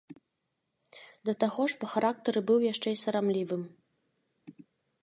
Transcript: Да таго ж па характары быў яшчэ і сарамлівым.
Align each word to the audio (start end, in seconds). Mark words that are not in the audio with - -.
Да 1.29 1.35
таго 1.43 1.61
ж 1.73 1.79
па 1.83 1.91
характары 1.93 2.39
быў 2.49 2.59
яшчэ 2.71 2.87
і 2.97 3.01
сарамлівым. 3.05 3.63